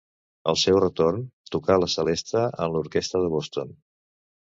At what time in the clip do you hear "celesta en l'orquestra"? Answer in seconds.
1.99-3.25